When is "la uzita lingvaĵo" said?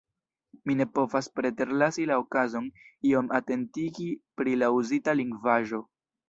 4.63-5.85